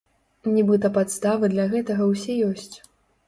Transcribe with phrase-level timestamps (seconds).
[0.53, 2.75] Нібыта падставы для гэтага ўсе ёсць.